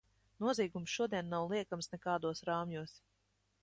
[0.43, 3.01] Noziegums šodien nav liekams nekādos rāmjos.